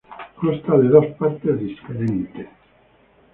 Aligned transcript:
Consta 0.39 0.73
de 0.81 0.87
dos 0.95 1.05
partes 1.19 1.55
distintas. 1.65 2.49